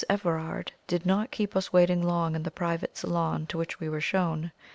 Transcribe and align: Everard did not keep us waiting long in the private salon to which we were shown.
Everard 0.09 0.71
did 0.87 1.05
not 1.05 1.29
keep 1.29 1.55
us 1.55 1.71
waiting 1.71 2.01
long 2.01 2.33
in 2.33 2.41
the 2.41 2.49
private 2.49 2.97
salon 2.97 3.45
to 3.45 3.55
which 3.59 3.79
we 3.79 3.87
were 3.87 4.01
shown. 4.01 4.51